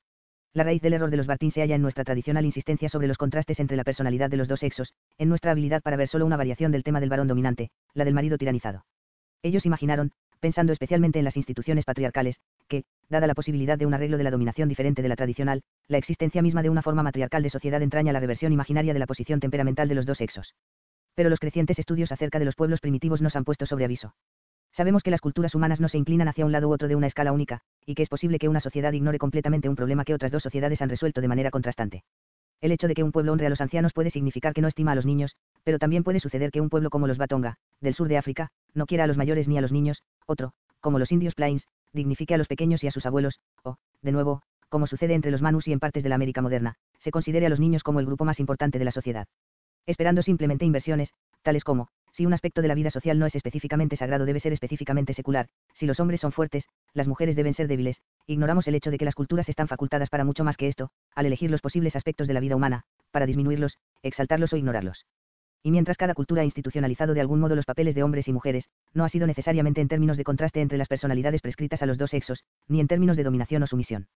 La 0.51 0.63
raíz 0.63 0.81
del 0.81 0.94
error 0.94 1.11
de 1.11 1.17
los 1.17 1.27
Bartín 1.27 1.51
se 1.51 1.61
halla 1.61 1.75
en 1.75 1.81
nuestra 1.83 2.03
tradicional 2.03 2.44
insistencia 2.44 2.89
sobre 2.89 3.07
los 3.07 3.17
contrastes 3.17 3.59
entre 3.59 3.77
la 3.77 3.83
personalidad 3.83 4.31
de 4.31 4.38
los 4.38 4.47
dos 4.47 4.59
sexos, 4.59 4.94
en 5.19 5.29
nuestra 5.29 5.51
habilidad 5.51 5.83
para 5.83 5.95
ver 5.95 6.07
solo 6.07 6.25
una 6.25 6.38
variación 6.38 6.71
del 6.71 6.83
tema 6.83 7.00
del 7.00 7.09
varón 7.09 7.27
dominante, 7.27 7.69
la 7.94 8.03
del 8.03 8.15
marido 8.15 8.38
tiranizado. 8.38 8.83
Ellos 9.44 9.67
imaginaron, 9.67 10.11
pensando 10.39 10.73
especialmente 10.73 11.19
en 11.19 11.25
las 11.25 11.38
instituciones 11.38 11.85
patriarcales, 11.85 12.39
que, 12.67 12.85
dada 13.09 13.27
la 13.27 13.35
posibilidad 13.35 13.77
de 13.77 13.85
un 13.85 13.94
arreglo 13.94 14.17
de 14.17 14.23
la 14.23 14.31
dominación 14.31 14.69
diferente 14.69 15.03
de 15.03 15.09
la 15.09 15.15
tradicional, 15.15 15.61
la 15.87 15.99
existencia 15.99 16.42
misma 16.42 16.63
de 16.63 16.71
una 16.71 16.81
forma 16.81 17.04
matriarcal 17.04 17.44
de 17.44 17.51
sociedad 17.51 17.81
entraña 17.83 18.11
la 18.11 18.19
reversión 18.19 18.51
imaginaria 18.51 18.94
de 18.94 18.99
la 18.99 19.07
posición 19.07 19.39
temperamental 19.39 19.87
de 19.87 19.95
los 19.95 20.07
dos 20.07 20.18
sexos 20.18 20.56
pero 21.16 21.30
los 21.30 21.39
crecientes 21.39 21.80
estudios 21.80 22.11
acerca 22.11 22.39
de 22.39 22.45
los 22.45 22.56
pueblos 22.56 22.80
primitivos 22.80 23.21
nos 23.21 23.35
han 23.35 23.44
puesto 23.44 23.66
sobre 23.66 23.85
aviso. 23.85 24.13
Sabemos 24.71 25.04
que 25.04 25.11
las 25.11 25.21
culturas 25.21 25.56
humanas 25.56 25.80
no 25.80 25.89
se 25.89 25.97
inclinan 25.97 26.28
hacia 26.28 26.45
un 26.45 26.51
lado 26.51 26.69
u 26.69 26.73
otro 26.73 26.87
de 26.87 26.95
una 26.95 27.07
escala 27.07 27.31
única, 27.31 27.61
y 27.85 27.95
que 27.95 28.04
es 28.04 28.09
posible 28.09 28.39
que 28.39 28.49
una 28.49 28.59
sociedad 28.59 28.94
ignore 28.94 29.18
completamente 29.18 29.68
un 29.68 29.75
problema 29.75 30.06
que 30.06 30.13
otras 30.13 30.31
dos 30.31 30.44
sociedades 30.44 30.81
han 30.81 30.89
resuelto 30.89 31.21
de 31.21 31.28
manera 31.28 31.51
contrastante. 31.51 32.04
El 32.61 32.71
hecho 32.71 32.87
de 32.87 32.94
que 32.94 33.04
un 33.04 33.11
pueblo 33.11 33.33
honre 33.33 33.47
a 33.47 33.49
los 33.49 33.61
ancianos 33.61 33.94
puede 33.94 34.11
significar 34.11 34.54
que 34.54 34.61
no 34.61 34.68
estima 34.68 34.92
a 34.92 34.95
los 34.95 35.06
niños, 35.06 35.35
pero 35.63 35.80
también 35.80 36.04
puede 36.04 36.19
suceder 36.19 36.51
que 36.51 36.61
un 36.61 36.69
pueblo 36.69 36.89
como 36.89 37.07
los 37.07 37.18
Batonga, 37.18 37.56
del 37.81 37.94
sur 37.94 38.07
de 38.07 38.18
África, 38.18 38.49
no 38.73 38.85
quiera 38.85 39.06
a 39.06 39.07
los 39.07 39.18
mayores 39.18 39.47
ni 39.47 39.57
a 39.57 39.61
los 39.61 39.71
niños, 39.71 40.04
otro, 40.25 40.54
como 40.81 40.99
los 40.99 41.11
indios 41.11 41.35
Plains, 41.35 41.68
dignifique 41.94 42.33
a 42.35 42.37
los 42.37 42.47
pequeños 42.47 42.83
y 42.83 42.87
a 42.87 42.92
sus 42.92 43.06
abuelos, 43.06 43.39
o, 43.63 43.78
de 44.01 44.11
nuevo, 44.11 44.44
como 44.68 44.87
sucede 44.87 45.13
entre 45.13 45.31
los 45.31 45.42
Manus 45.42 45.68
y 45.68 45.73
en 45.73 45.80
partes 45.80 46.04
de 46.04 46.09
la 46.09 46.16
América 46.16 46.42
moderna, 46.42 46.75
se 46.99 47.11
considere 47.11 47.45
a 47.45 47.49
los 47.49 47.59
niños 47.59 47.81
como 47.81 47.99
el 47.99 48.06
grupo 48.06 48.25
más 48.25 48.39
importante 48.39 48.78
de 48.78 48.85
la 48.85 48.92
sociedad 48.92 49.28
esperando 49.86 50.21
simplemente 50.21 50.66
inversiones, 50.66 51.14
tales 51.42 51.64
como, 51.64 51.90
si 52.14 52.26
un 52.26 52.33
aspecto 52.33 52.62
de 52.62 52.68
la 52.68 52.76
vida 52.76 52.92
social 52.92 53.18
no 53.18 53.26
es 53.26 53.36
específicamente 53.36 53.95
sagrado 53.95 54.26
debe 54.26 54.40
ser 54.40 54.54
específicamente 54.54 55.14
secular, 55.14 55.48
si 55.74 55.86
los 55.86 56.00
hombres 56.00 56.19
son 56.21 56.31
fuertes, 56.31 56.66
las 56.94 57.07
mujeres 57.07 57.36
deben 57.36 57.54
ser 57.54 57.68
débiles, 57.68 58.02
ignoramos 58.28 58.68
el 58.68 58.76
hecho 58.76 58.92
de 58.92 58.98
que 58.98 59.06
las 59.06 59.16
culturas 59.16 59.48
están 59.48 59.68
facultadas 59.68 60.09
para 60.09 60.26
mucho 60.26 60.44
más 60.44 60.57
que 60.57 60.68
esto, 60.68 60.90
al 61.16 61.26
elegir 61.26 61.52
los 61.52 61.62
posibles 61.62 61.95
aspectos 61.95 62.28
de 62.28 62.33
la 62.33 62.40
vida 62.40 62.56
humana, 62.56 62.83
para 63.12 63.26
disminuirlos, 63.26 63.78
exaltarlos 64.04 64.54
o 64.54 64.57
ignorarlos. 64.57 65.06
Y 65.62 65.71
mientras 65.71 65.98
cada 65.98 66.14
cultura 66.14 66.42
ha 66.42 66.45
institucionalizado 66.45 67.14
de 67.14 67.21
algún 67.21 67.40
modo 67.40 67.56
los 67.56 67.66
papeles 67.66 67.94
de 67.94 68.04
hombres 68.04 68.28
y 68.28 68.33
mujeres, 68.33 68.69
no 68.94 69.04
ha 69.04 69.09
sido 69.09 69.28
necesariamente 69.28 69.81
en 69.81 69.90
términos 69.90 70.18
de 70.18 70.24
contraste 70.24 70.62
entre 70.62 70.78
las 70.78 70.88
personalidades 70.88 71.42
prescritas 71.42 71.81
a 71.81 71.86
los 71.86 71.98
dos 71.98 72.12
sexos, 72.12 72.45
ni 72.68 72.80
en 72.80 72.88
términos 72.88 73.18
de 73.18 73.24
dominación 73.24 73.64
o 73.64 73.68
sumisión. 73.68 74.07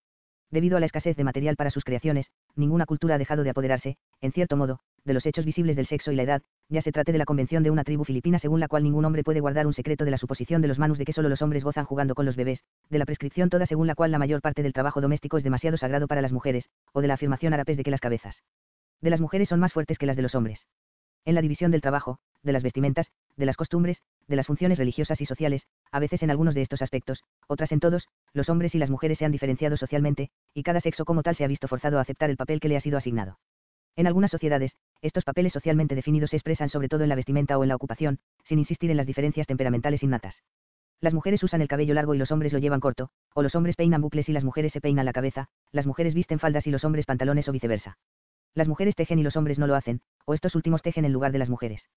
Debido 0.54 0.78
a 0.78 0.80
la 0.80 0.86
escasez 0.86 1.18
de 1.18 1.24
material 1.24 1.56
para 1.56 1.72
sus 1.72 1.84
creaciones, 1.84 2.28
ninguna 2.56 2.86
cultura 2.86 3.16
ha 3.16 3.18
dejado 3.18 3.44
de 3.44 3.50
apoderarse, 3.50 3.98
en 4.22 4.32
cierto 4.32 4.56
modo, 4.56 4.82
de 5.04 5.16
los 5.16 5.26
hechos 5.26 5.46
visibles 5.46 5.76
del 5.76 5.88
sexo 5.88 6.12
y 6.12 6.16
la 6.16 6.22
edad, 6.22 6.44
ya 6.70 6.84
se 6.84 6.92
trate 6.92 7.12
de 7.12 7.18
la 7.18 7.26
convención 7.26 7.64
de 7.64 7.72
una 7.72 7.84
tribu 7.84 8.04
filipina 8.04 8.38
según 8.38 8.60
la 8.60 8.68
cual 8.68 8.84
ningún 8.84 9.04
hombre 9.04 9.24
puede 9.24 9.40
guardar 9.40 9.66
un 9.66 9.74
secreto 9.74 10.06
de 10.06 10.12
la 10.12 10.20
suposición 10.20 10.62
de 10.62 10.68
los 10.68 10.78
manus 10.78 11.00
de 11.00 11.06
que 11.06 11.14
solo 11.14 11.28
los 11.28 11.42
hombres 11.42 11.64
gozan 11.64 11.86
jugando 11.86 12.14
con 12.14 12.28
los 12.28 12.36
bebés, 12.36 12.64
de 12.92 13.00
la 13.00 13.06
prescripción 13.06 13.50
toda 13.50 13.66
según 13.66 13.88
la 13.88 13.96
cual 13.96 14.12
la 14.12 14.20
mayor 14.20 14.42
parte 14.42 14.62
del 14.62 14.74
trabajo 14.74 15.02
doméstico 15.02 15.40
es 15.40 15.44
demasiado 15.44 15.76
sagrado 15.76 16.08
para 16.08 16.22
las 16.22 16.32
mujeres, 16.32 16.70
o 16.92 17.02
de 17.02 17.08
la 17.08 17.16
afirmación 17.16 17.56
árabes 17.56 17.76
de 17.76 17.84
que 17.84 17.90
las 17.90 18.00
cabezas 18.00 18.44
de 19.02 19.10
las 19.10 19.22
mujeres 19.22 19.50
son 19.50 19.60
más 19.60 19.74
fuertes 19.74 19.98
que 19.98 20.06
las 20.06 20.18
de 20.18 20.22
los 20.22 20.36
hombres. 20.36 20.68
En 21.26 21.36
la 21.36 21.42
división 21.42 21.72
del 21.72 21.82
trabajo, 21.82 22.20
de 22.44 22.52
las 22.52 22.64
vestimentas, 22.64 23.12
de 23.38 23.46
las 23.46 23.58
costumbres, 23.58 24.02
de 24.28 24.36
las 24.36 24.48
funciones 24.48 24.78
religiosas 24.78 25.22
y 25.22 25.26
sociales, 25.26 25.68
a 25.92 26.00
veces 26.00 26.22
en 26.24 26.32
algunos 26.32 26.56
de 26.56 26.62
estos 26.62 26.82
aspectos, 26.82 27.24
otras 27.48 27.72
en 27.72 27.80
todos, 27.80 28.08
los 28.34 28.50
hombres 28.50 28.76
y 28.76 28.78
las 28.78 28.90
mujeres 28.90 29.18
se 29.18 29.26
han 29.26 29.32
diferenciado 29.32 29.78
socialmente, 29.78 30.30
y 30.54 30.64
cada 30.64 30.82
sexo 30.82 31.06
como 31.06 31.24
tal 31.24 31.36
se 31.36 31.44
ha 31.44 31.48
visto 31.48 31.68
forzado 31.68 31.98
a 31.98 32.02
aceptar 32.02 32.30
el 32.30 32.38
papel 32.38 32.60
que 32.60 32.68
le 32.68 32.78
ha 32.78 32.82
sido 32.82 32.98
asignado. 32.98 33.40
En 33.96 34.08
algunas 34.08 34.32
sociedades, 34.32 34.76
estos 35.02 35.24
papeles 35.24 35.54
socialmente 35.54 35.96
definidos 35.96 36.32
se 36.32 36.38
expresan 36.38 36.70
sobre 36.70 36.90
todo 36.90 37.04
en 37.04 37.10
la 37.10 37.16
vestimenta 37.16 37.58
o 37.58 37.64
en 37.64 37.70
la 37.70 37.76
ocupación, 37.76 38.20
sin 38.44 38.60
insistir 38.60 38.92
en 38.92 38.98
las 38.98 39.06
diferencias 39.06 39.48
temperamentales 39.48 40.04
innatas. 40.04 40.44
Las 41.00 41.14
mujeres 41.14 41.44
usan 41.44 41.62
el 41.62 41.68
cabello 41.68 41.94
largo 41.94 42.16
y 42.16 42.18
los 42.18 42.32
hombres 42.32 42.54
lo 42.54 42.60
llevan 42.60 42.80
corto, 42.80 43.10
o 43.34 43.42
los 43.42 43.56
hombres 43.56 43.76
peinan 43.76 44.02
bucles 44.02 44.30
y 44.30 44.34
las 44.34 44.44
mujeres 44.44 44.72
se 44.72 44.82
peinan 44.82 45.06
la 45.06 45.14
cabeza, 45.14 45.48
las 45.72 45.86
mujeres 45.86 46.14
visten 46.14 46.40
faldas 46.40 46.66
y 46.66 46.72
los 46.72 46.84
hombres 46.86 47.06
pantalones 47.06 47.48
o 47.50 47.52
viceversa. 47.52 47.98
Las 48.56 48.68
mujeres 48.68 48.96
tejen 48.96 49.20
y 49.20 49.24
los 49.24 49.36
hombres 49.36 49.58
no 49.58 49.68
lo 49.68 49.76
hacen, 49.76 50.02
o 50.26 50.34
estos 50.34 50.56
últimos 50.56 50.82
tejen 50.82 51.06
en 51.06 51.14
lugar 51.14 51.32
de 51.32 51.40
las 51.40 51.50
mujeres. 51.50 51.90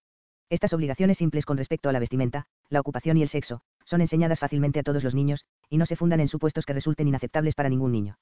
Estas 0.49 0.73
obligaciones 0.73 1.19
simples 1.19 1.45
con 1.45 1.59
respecto 1.59 1.89
a 1.89 1.93
la 1.93 1.99
vestimenta, 1.99 2.47
la 2.71 2.81
ocupación 2.81 3.17
y 3.17 3.23
el 3.23 3.29
sexo, 3.29 3.63
son 3.85 4.01
enseñadas 4.01 4.39
fácilmente 4.39 4.81
a 4.81 4.83
todos 4.83 5.05
los 5.05 5.15
niños, 5.15 5.45
y 5.69 5.77
no 5.77 5.87
se 5.87 5.97
fundan 5.97 6.21
en 6.21 6.29
supuestos 6.29 6.65
que 6.65 6.73
resulten 6.73 7.09
inaceptables 7.09 7.55
para 7.55 7.69
ningún 7.69 7.93
niño. 7.93 8.19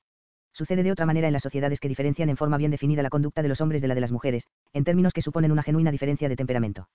Sucede 0.53 0.83
de 0.83 0.93
otra 0.93 1.07
manera 1.07 1.27
en 1.27 1.33
las 1.33 1.43
sociedades 1.43 1.81
que 1.81 1.89
diferencian 1.89 2.29
en 2.29 2.37
forma 2.37 2.57
bien 2.57 2.71
definida 2.71 3.03
la 3.03 3.11
conducta 3.11 3.43
de 3.43 3.49
los 3.49 3.61
hombres 3.61 3.83
de 3.83 3.89
la 3.89 3.95
de 3.95 4.01
las 4.01 4.13
mujeres, 4.13 4.45
en 4.73 4.85
términos 4.85 5.13
que 5.13 5.23
suponen 5.23 5.53
una 5.53 5.63
genuina 5.63 5.91
diferencia 5.91 6.29
de 6.29 6.37
temperamento. 6.37 6.89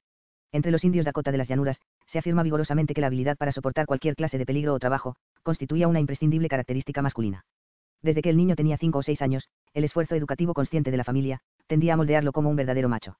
Entre 0.51 0.71
los 0.71 0.83
indios 0.83 1.05
Dakota 1.05 1.31
de 1.31 1.37
las 1.37 1.47
llanuras, 1.47 1.79
se 2.07 2.19
afirma 2.19 2.41
vigorosamente 2.41 2.93
que 2.93 3.01
la 3.01 3.07
habilidad 3.07 3.37
para 3.37 3.51
soportar 3.51 3.85
cualquier 3.85 4.15
clase 4.15 4.37
de 4.37 4.45
peligro 4.45 4.73
o 4.73 4.79
trabajo, 4.79 5.15
constituía 5.43 5.87
una 5.87 5.99
imprescindible 5.99 6.47
característica 6.47 7.01
masculina. 7.01 7.45
Desde 8.01 8.21
que 8.21 8.29
el 8.29 8.37
niño 8.37 8.55
tenía 8.55 8.77
5 8.77 8.97
o 8.97 9.03
6 9.03 9.21
años, 9.21 9.49
el 9.73 9.83
esfuerzo 9.83 10.15
educativo 10.15 10.53
consciente 10.53 10.91
de 10.91 10.97
la 10.97 11.03
familia, 11.03 11.41
tendía 11.67 11.93
a 11.93 11.97
moldearlo 11.97 12.31
como 12.31 12.49
un 12.49 12.55
verdadero 12.55 12.89
macho. 12.89 13.17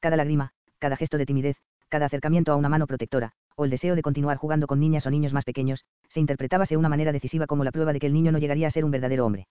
Cada 0.00 0.16
lágrima, 0.16 0.52
cada 0.78 0.96
gesto 0.96 1.18
de 1.18 1.26
timidez, 1.26 1.56
cada 1.88 2.06
acercamiento 2.06 2.52
a 2.52 2.56
una 2.56 2.68
mano 2.68 2.86
protectora, 2.86 3.32
o 3.56 3.64
el 3.64 3.70
deseo 3.70 3.96
de 3.96 4.02
continuar 4.02 4.36
jugando 4.36 4.66
con 4.66 4.80
niñas 4.80 5.06
o 5.06 5.10
niños 5.10 5.32
más 5.32 5.44
pequeños, 5.44 5.84
se 6.08 6.20
interpretaba 6.20 6.64
de 6.64 6.76
una 6.76 6.88
manera 6.88 7.12
decisiva 7.12 7.46
como 7.46 7.64
la 7.64 7.72
prueba 7.72 7.92
de 7.92 7.98
que 7.98 8.06
el 8.06 8.14
niño 8.14 8.32
no 8.32 8.38
llegaría 8.38 8.68
a 8.68 8.70
ser 8.70 8.84
un 8.84 8.90
verdadero 8.90 9.26
hombre. 9.26 9.48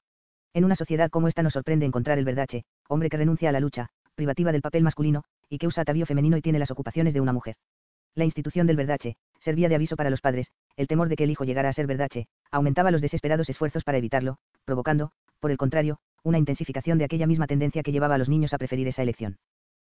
En 0.54 0.66
una 0.66 0.76
sociedad 0.76 1.10
como 1.10 1.28
esta 1.28 1.44
nos 1.44 1.54
sorprende 1.54 1.86
encontrar 1.86 2.18
el 2.18 2.26
verdache, 2.26 2.64
hombre 2.88 3.10
que 3.10 3.18
renuncia 3.18 3.50
a 3.50 3.52
la 3.52 3.60
lucha, 3.60 3.90
privativa 4.16 4.52
del 4.52 4.62
papel 4.62 4.84
masculino, 4.84 5.24
y 5.48 5.58
que 5.58 5.68
usa 5.68 5.84
atavío 5.84 6.06
femenino 6.06 6.38
y 6.38 6.42
tiene 6.42 6.60
las 6.60 6.72
ocupaciones 6.72 7.14
de 7.14 7.22
una 7.22 7.34
mujer. 7.34 7.56
La 8.16 8.26
institución 8.26 8.66
del 8.66 8.78
verdache, 8.78 9.16
servía 9.40 9.70
de 9.70 9.76
aviso 9.76 9.96
para 9.96 10.10
los 10.10 10.22
padres, 10.22 10.52
el 10.76 10.88
temor 10.88 11.10
de 11.10 11.16
que 11.16 11.26
el 11.26 11.30
hijo 11.30 11.44
llegara 11.44 11.70
a 11.70 11.74
ser 11.74 11.88
verdache, 11.88 12.28
aumentaba 12.52 12.92
los 12.92 13.02
desesperados 13.02 13.50
esfuerzos 13.50 13.84
para 13.84 13.98
evitarlo, 13.98 14.38
provocando, 14.66 15.12
por 15.40 15.52
el 15.52 15.58
contrario, 15.58 16.00
una 16.24 16.38
intensificación 16.38 16.98
de 16.98 17.06
aquella 17.06 17.28
misma 17.28 17.48
tendencia 17.48 17.84
que 17.84 17.92
llevaba 17.92 18.16
a 18.16 18.18
los 18.18 18.30
niños 18.30 18.54
a 18.54 18.58
preferir 18.58 18.88
esa 18.88 19.04
elección. 19.04 19.38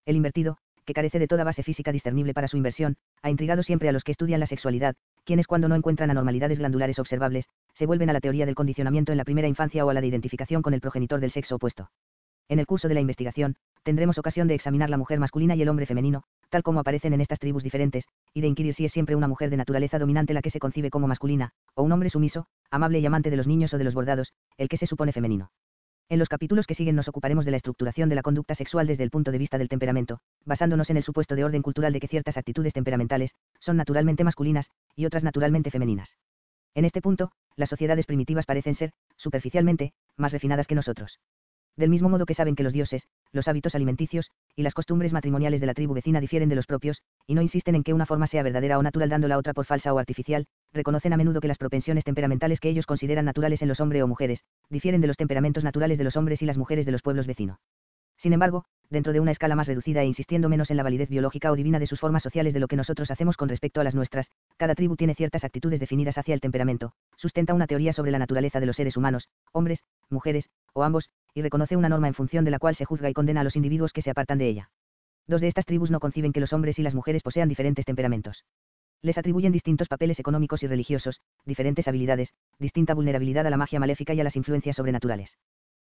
El 0.04 0.16
invertido, 0.16 0.58
que 0.84 0.94
carece 0.94 1.18
de 1.18 1.26
toda 1.26 1.44
base 1.44 1.62
física 1.62 1.92
discernible 1.92 2.32
para 2.32 2.48
su 2.48 2.56
inversión, 2.56 2.96
ha 3.22 3.28
intrigado 3.28 3.62
siempre 3.62 3.90
a 3.90 3.92
los 3.92 4.04
que 4.04 4.12
estudian 4.12 4.40
la 4.40 4.46
sexualidad, 4.46 4.96
quienes 5.24 5.46
cuando 5.46 5.68
no 5.68 5.74
encuentran 5.74 6.10
anormalidades 6.10 6.58
glandulares 6.58 6.98
observables, 6.98 7.46
se 7.74 7.84
vuelven 7.84 8.08
a 8.08 8.14
la 8.14 8.20
teoría 8.20 8.46
del 8.46 8.54
condicionamiento 8.54 9.12
en 9.12 9.18
la 9.18 9.24
primera 9.24 9.48
infancia 9.48 9.84
o 9.84 9.90
a 9.90 9.94
la 9.94 10.00
de 10.00 10.06
identificación 10.06 10.62
con 10.62 10.72
el 10.72 10.80
progenitor 10.80 11.20
del 11.20 11.30
sexo 11.30 11.56
opuesto. 11.56 11.90
En 12.48 12.58
el 12.58 12.66
curso 12.66 12.88
de 12.88 12.94
la 12.94 13.02
investigación, 13.02 13.56
tendremos 13.82 14.16
ocasión 14.16 14.48
de 14.48 14.54
examinar 14.54 14.88
la 14.88 14.96
mujer 14.96 15.18
masculina 15.18 15.54
y 15.54 15.60
el 15.60 15.68
hombre 15.68 15.84
femenino, 15.84 16.22
tal 16.48 16.62
como 16.62 16.80
aparecen 16.80 17.12
en 17.12 17.20
estas 17.20 17.38
tribus 17.38 17.62
diferentes, 17.62 18.04
y 18.32 18.40
de 18.40 18.46
inquirir 18.46 18.74
si 18.74 18.86
es 18.86 18.92
siempre 18.92 19.16
una 19.16 19.28
mujer 19.28 19.50
de 19.50 19.58
naturaleza 19.58 19.98
dominante 19.98 20.32
la 20.32 20.40
que 20.40 20.50
se 20.50 20.58
concibe 20.58 20.88
como 20.88 21.06
masculina, 21.06 21.50
o 21.74 21.82
un 21.82 21.92
hombre 21.92 22.08
sumiso, 22.08 22.46
amable 22.70 22.98
y 22.98 23.06
amante 23.06 23.28
de 23.28 23.36
los 23.36 23.46
niños 23.46 23.74
o 23.74 23.78
de 23.78 23.84
los 23.84 23.94
bordados, 23.94 24.32
el 24.56 24.68
que 24.68 24.78
se 24.78 24.86
supone 24.86 25.12
femenino. 25.12 25.50
En 26.10 26.18
los 26.18 26.30
capítulos 26.30 26.66
que 26.66 26.74
siguen 26.74 26.96
nos 26.96 27.08
ocuparemos 27.08 27.44
de 27.44 27.50
la 27.50 27.58
estructuración 27.58 28.08
de 28.08 28.14
la 28.14 28.22
conducta 28.22 28.54
sexual 28.54 28.86
desde 28.86 29.04
el 29.04 29.10
punto 29.10 29.30
de 29.30 29.36
vista 29.36 29.58
del 29.58 29.68
temperamento, 29.68 30.20
basándonos 30.46 30.88
en 30.88 30.96
el 30.96 31.02
supuesto 31.02 31.34
de 31.34 31.44
orden 31.44 31.60
cultural 31.60 31.92
de 31.92 32.00
que 32.00 32.08
ciertas 32.08 32.38
actitudes 32.38 32.72
temperamentales 32.72 33.32
son 33.60 33.76
naturalmente 33.76 34.24
masculinas 34.24 34.70
y 34.96 35.04
otras 35.04 35.22
naturalmente 35.22 35.70
femeninas. 35.70 36.16
En 36.74 36.86
este 36.86 37.02
punto, 37.02 37.30
las 37.56 37.68
sociedades 37.68 38.06
primitivas 38.06 38.46
parecen 38.46 38.74
ser, 38.74 38.92
superficialmente, 39.18 39.92
más 40.16 40.32
refinadas 40.32 40.66
que 40.66 40.74
nosotros. 40.74 41.18
Del 41.76 41.90
mismo 41.90 42.08
modo 42.08 42.24
que 42.24 42.34
saben 42.34 42.56
que 42.56 42.62
los 42.62 42.72
dioses, 42.72 43.06
los 43.32 43.48
hábitos 43.48 43.74
alimenticios, 43.74 44.30
y 44.56 44.62
las 44.62 44.74
costumbres 44.74 45.12
matrimoniales 45.12 45.60
de 45.60 45.66
la 45.66 45.74
tribu 45.74 45.94
vecina 45.94 46.20
difieren 46.20 46.48
de 46.48 46.56
los 46.56 46.66
propios, 46.66 47.02
y 47.26 47.34
no 47.34 47.42
insisten 47.42 47.74
en 47.74 47.84
que 47.84 47.94
una 47.94 48.06
forma 48.06 48.26
sea 48.26 48.42
verdadera 48.42 48.78
o 48.78 48.82
natural 48.82 49.08
dando 49.08 49.28
la 49.28 49.38
otra 49.38 49.54
por 49.54 49.66
falsa 49.66 49.92
o 49.92 49.98
artificial, 49.98 50.46
reconocen 50.72 51.12
a 51.12 51.16
menudo 51.16 51.40
que 51.40 51.48
las 51.48 51.58
propensiones 51.58 52.04
temperamentales 52.04 52.60
que 52.60 52.68
ellos 52.68 52.86
consideran 52.86 53.24
naturales 53.24 53.62
en 53.62 53.68
los 53.68 53.80
hombres 53.80 54.02
o 54.02 54.08
mujeres, 54.08 54.44
difieren 54.70 55.00
de 55.00 55.06
los 55.06 55.16
temperamentos 55.16 55.64
naturales 55.64 55.98
de 55.98 56.04
los 56.04 56.16
hombres 56.16 56.42
y 56.42 56.46
las 56.46 56.58
mujeres 56.58 56.86
de 56.86 56.92
los 56.92 57.02
pueblos 57.02 57.26
vecinos. 57.26 57.58
Sin 58.16 58.32
embargo, 58.32 58.64
dentro 58.90 59.12
de 59.12 59.20
una 59.20 59.30
escala 59.30 59.54
más 59.54 59.66
reducida 59.66 60.02
e 60.02 60.06
insistiendo 60.06 60.48
menos 60.48 60.70
en 60.70 60.76
la 60.76 60.82
validez 60.82 61.08
biológica 61.08 61.52
o 61.52 61.56
divina 61.56 61.78
de 61.78 61.86
sus 61.86 62.00
formas 62.00 62.22
sociales 62.22 62.54
de 62.54 62.60
lo 62.60 62.68
que 62.68 62.76
nosotros 62.76 63.10
hacemos 63.10 63.36
con 63.36 63.48
respecto 63.48 63.80
a 63.80 63.84
las 63.84 63.94
nuestras, 63.94 64.28
cada 64.56 64.74
tribu 64.74 64.96
tiene 64.96 65.14
ciertas 65.14 65.44
actitudes 65.44 65.78
definidas 65.78 66.18
hacia 66.18 66.34
el 66.34 66.40
temperamento, 66.40 66.94
sustenta 67.16 67.54
una 67.54 67.66
teoría 67.66 67.92
sobre 67.92 68.10
la 68.10 68.18
naturaleza 68.18 68.60
de 68.60 68.66
los 68.66 68.76
seres 68.76 68.96
humanos, 68.96 69.28
hombres, 69.52 69.84
mujeres, 70.10 70.48
o 70.72 70.82
ambos, 70.82 71.10
y 71.38 71.42
reconoce 71.42 71.76
una 71.76 71.88
norma 71.88 72.08
en 72.08 72.14
función 72.14 72.44
de 72.44 72.50
la 72.50 72.58
cual 72.58 72.74
se 72.74 72.84
juzga 72.84 73.08
y 73.08 73.14
condena 73.14 73.42
a 73.42 73.44
los 73.44 73.54
individuos 73.54 73.92
que 73.92 74.02
se 74.02 74.10
apartan 74.10 74.38
de 74.38 74.48
ella. 74.48 74.70
Dos 75.28 75.40
de 75.40 75.46
estas 75.46 75.66
tribus 75.66 75.88
no 75.88 76.00
conciben 76.00 76.32
que 76.32 76.40
los 76.40 76.52
hombres 76.52 76.80
y 76.80 76.82
las 76.82 76.96
mujeres 76.96 77.22
posean 77.22 77.48
diferentes 77.48 77.84
temperamentos. 77.84 78.44
Les 79.02 79.16
atribuyen 79.18 79.52
distintos 79.52 79.86
papeles 79.86 80.18
económicos 80.18 80.64
y 80.64 80.66
religiosos, 80.66 81.20
diferentes 81.44 81.86
habilidades, 81.86 82.34
distinta 82.58 82.92
vulnerabilidad 82.92 83.46
a 83.46 83.50
la 83.50 83.56
magia 83.56 83.78
maléfica 83.78 84.14
y 84.14 84.20
a 84.20 84.24
las 84.24 84.34
influencias 84.34 84.74
sobrenaturales. 84.74 85.38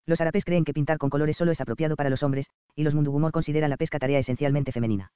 Los 0.06 0.22
árabes 0.22 0.46
creen 0.46 0.65
que 0.65 0.74
pintar 0.74 1.00
con 1.00 1.10
colores 1.10 1.38
solo 1.38 1.51
es 1.51 1.62
apropiado 1.62 1.96
para 1.96 2.12
los 2.12 2.22
hombres, 2.22 2.46
y 2.75 2.84
los 2.84 2.94
mundugumor 2.94 3.32
consideran 3.32 3.72
la 3.72 3.77
pesca 3.77 3.98
tarea 3.98 4.20
esencialmente 4.20 4.72
femenina. 4.72 5.12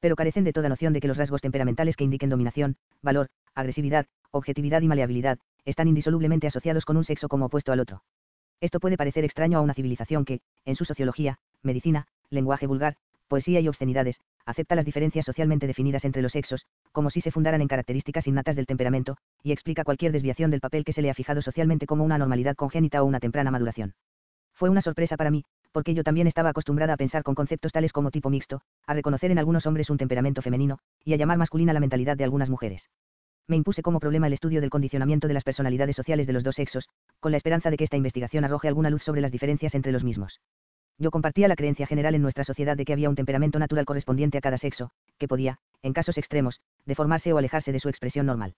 Pero 0.00 0.16
carecen 0.16 0.42
de 0.42 0.52
toda 0.52 0.68
noción 0.68 0.92
de 0.92 0.98
que 0.98 1.08
los 1.08 1.16
rasgos 1.16 1.40
temperamentales 1.40 1.94
que 1.94 2.02
indiquen 2.02 2.30
dominación, 2.30 2.74
valor, 3.00 3.28
agresividad, 3.54 4.06
objetividad 4.32 4.80
y 4.82 4.88
maleabilidad, 4.88 5.38
están 5.64 5.86
indisolublemente 5.86 6.48
asociados 6.48 6.84
con 6.84 6.96
un 6.96 7.04
sexo 7.04 7.28
como 7.28 7.46
opuesto 7.46 7.70
al 7.70 7.78
otro. 7.78 8.02
Esto 8.60 8.80
puede 8.80 8.96
parecer 8.96 9.24
extraño 9.24 9.58
a 9.58 9.60
una 9.60 9.74
civilización 9.74 10.24
que, 10.24 10.40
en 10.64 10.74
su 10.74 10.84
sociología, 10.84 11.38
medicina, 11.62 12.06
lenguaje 12.28 12.66
vulgar, 12.66 12.96
poesía 13.28 13.60
y 13.60 13.68
obscenidades, 13.68 14.18
acepta 14.46 14.74
las 14.74 14.84
diferencias 14.84 15.26
socialmente 15.26 15.66
definidas 15.66 16.04
entre 16.04 16.22
los 16.22 16.32
sexos, 16.32 16.66
como 16.90 17.10
si 17.10 17.20
se 17.20 17.30
fundaran 17.30 17.60
en 17.60 17.68
características 17.68 18.26
innatas 18.26 18.56
del 18.56 18.66
temperamento, 18.66 19.16
y 19.42 19.52
explica 19.52 19.84
cualquier 19.84 20.10
desviación 20.10 20.50
del 20.50 20.60
papel 20.60 20.84
que 20.84 20.92
se 20.92 21.02
le 21.02 21.10
ha 21.10 21.14
fijado 21.14 21.42
socialmente 21.42 21.86
como 21.86 22.04
una 22.04 22.18
normalidad 22.18 22.56
congénita 22.56 23.02
o 23.02 23.06
una 23.06 23.20
temprana 23.20 23.50
maduración. 23.50 23.94
Fue 24.54 24.70
una 24.70 24.82
sorpresa 24.82 25.16
para 25.16 25.30
mí, 25.30 25.44
porque 25.70 25.94
yo 25.94 26.02
también 26.02 26.26
estaba 26.26 26.50
acostumbrada 26.50 26.94
a 26.94 26.96
pensar 26.96 27.22
con 27.22 27.34
conceptos 27.34 27.72
tales 27.72 27.92
como 27.92 28.10
tipo 28.10 28.30
mixto, 28.30 28.62
a 28.86 28.94
reconocer 28.94 29.30
en 29.30 29.38
algunos 29.38 29.66
hombres 29.66 29.90
un 29.90 29.98
temperamento 29.98 30.42
femenino, 30.42 30.78
y 31.04 31.12
a 31.12 31.16
llamar 31.16 31.38
masculina 31.38 31.72
la 31.72 31.80
mentalidad 31.80 32.16
de 32.16 32.24
algunas 32.24 32.50
mujeres 32.50 32.88
me 33.48 33.56
impuse 33.56 33.82
como 33.82 33.98
problema 33.98 34.26
el 34.26 34.34
estudio 34.34 34.60
del 34.60 34.70
condicionamiento 34.70 35.26
de 35.26 35.34
las 35.34 35.42
personalidades 35.42 35.96
sociales 35.96 36.26
de 36.26 36.34
los 36.34 36.44
dos 36.44 36.54
sexos, 36.54 36.88
con 37.18 37.32
la 37.32 37.38
esperanza 37.38 37.70
de 37.70 37.78
que 37.78 37.84
esta 37.84 37.96
investigación 37.96 38.44
arroje 38.44 38.68
alguna 38.68 38.90
luz 38.90 39.02
sobre 39.02 39.22
las 39.22 39.32
diferencias 39.32 39.74
entre 39.74 39.90
los 39.90 40.04
mismos. 40.04 40.40
Yo 40.98 41.10
compartía 41.10 41.48
la 41.48 41.56
creencia 41.56 41.86
general 41.86 42.14
en 42.14 42.22
nuestra 42.22 42.44
sociedad 42.44 42.76
de 42.76 42.84
que 42.84 42.92
había 42.92 43.08
un 43.08 43.16
temperamento 43.16 43.58
natural 43.58 43.86
correspondiente 43.86 44.36
a 44.36 44.40
cada 44.40 44.58
sexo, 44.58 44.90
que 45.16 45.28
podía, 45.28 45.58
en 45.82 45.94
casos 45.94 46.18
extremos, 46.18 46.60
deformarse 46.84 47.32
o 47.32 47.38
alejarse 47.38 47.72
de 47.72 47.80
su 47.80 47.88
expresión 47.88 48.26
normal. 48.26 48.54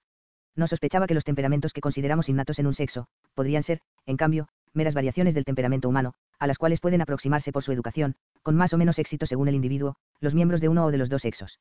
No 0.56 0.66
sospechaba 0.66 1.06
que 1.06 1.14
los 1.14 1.24
temperamentos 1.24 1.72
que 1.72 1.80
consideramos 1.80 2.28
innatos 2.28 2.58
en 2.58 2.66
un 2.66 2.74
sexo, 2.74 3.06
podrían 3.34 3.62
ser, 3.62 3.80
en 4.06 4.16
cambio, 4.16 4.48
meras 4.72 4.94
variaciones 4.94 5.34
del 5.34 5.44
temperamento 5.44 5.88
humano, 5.88 6.14
a 6.38 6.46
las 6.46 6.58
cuales 6.58 6.80
pueden 6.80 7.02
aproximarse 7.02 7.52
por 7.52 7.62
su 7.62 7.72
educación, 7.72 8.16
con 8.42 8.56
más 8.56 8.72
o 8.72 8.78
menos 8.78 8.98
éxito 8.98 9.26
según 9.26 9.48
el 9.48 9.54
individuo, 9.54 9.96
los 10.20 10.34
miembros 10.34 10.60
de 10.60 10.68
uno 10.68 10.86
o 10.86 10.90
de 10.90 10.98
los 10.98 11.10
dos 11.10 11.22
sexos. 11.22 11.60